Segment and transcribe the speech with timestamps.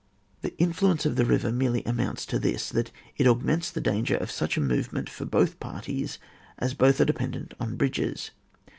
[0.41, 4.31] The influence of the river merely amounts to this, that it augments the danger of
[4.31, 6.17] such a move ment for both parties,
[6.57, 8.31] as both are depen dent on bridges.